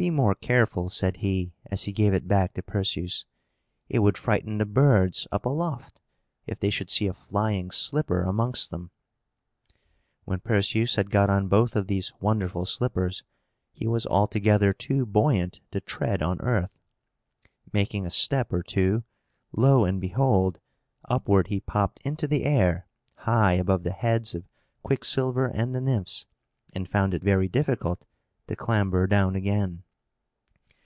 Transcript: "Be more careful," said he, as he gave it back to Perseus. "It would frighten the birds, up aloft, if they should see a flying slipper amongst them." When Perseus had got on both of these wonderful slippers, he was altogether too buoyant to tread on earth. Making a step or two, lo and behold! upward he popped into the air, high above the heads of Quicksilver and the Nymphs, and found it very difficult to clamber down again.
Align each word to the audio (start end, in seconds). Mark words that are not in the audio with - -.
"Be 0.00 0.08
more 0.08 0.34
careful," 0.34 0.88
said 0.88 1.18
he, 1.18 1.52
as 1.66 1.82
he 1.82 1.92
gave 1.92 2.14
it 2.14 2.26
back 2.26 2.54
to 2.54 2.62
Perseus. 2.62 3.26
"It 3.86 3.98
would 3.98 4.16
frighten 4.16 4.56
the 4.56 4.64
birds, 4.64 5.28
up 5.30 5.44
aloft, 5.44 6.00
if 6.46 6.58
they 6.58 6.70
should 6.70 6.88
see 6.88 7.06
a 7.06 7.12
flying 7.12 7.70
slipper 7.70 8.22
amongst 8.22 8.70
them." 8.70 8.92
When 10.24 10.40
Perseus 10.40 10.94
had 10.94 11.10
got 11.10 11.28
on 11.28 11.48
both 11.48 11.76
of 11.76 11.86
these 11.86 12.14
wonderful 12.18 12.64
slippers, 12.64 13.24
he 13.74 13.86
was 13.86 14.06
altogether 14.06 14.72
too 14.72 15.04
buoyant 15.04 15.60
to 15.70 15.82
tread 15.82 16.22
on 16.22 16.40
earth. 16.40 16.78
Making 17.70 18.06
a 18.06 18.10
step 18.10 18.54
or 18.54 18.62
two, 18.62 19.04
lo 19.52 19.84
and 19.84 20.00
behold! 20.00 20.60
upward 21.10 21.48
he 21.48 21.60
popped 21.60 22.00
into 22.06 22.26
the 22.26 22.44
air, 22.46 22.86
high 23.16 23.52
above 23.52 23.82
the 23.82 23.92
heads 23.92 24.34
of 24.34 24.48
Quicksilver 24.82 25.44
and 25.44 25.74
the 25.74 25.80
Nymphs, 25.82 26.24
and 26.72 26.88
found 26.88 27.12
it 27.12 27.22
very 27.22 27.48
difficult 27.48 28.06
to 28.46 28.56
clamber 28.56 29.06
down 29.06 29.36
again. 29.36 29.82